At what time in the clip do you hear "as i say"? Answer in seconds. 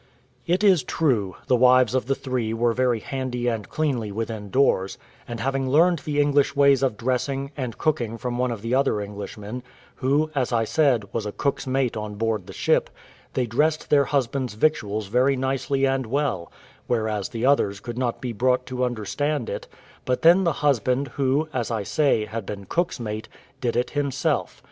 21.53-22.25